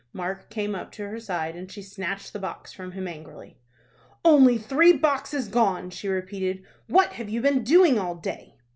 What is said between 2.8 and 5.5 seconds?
him, angrily. "Only three boxes